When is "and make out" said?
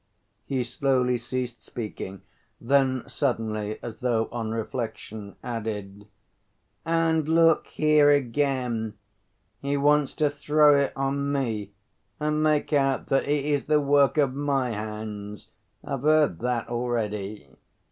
12.19-13.09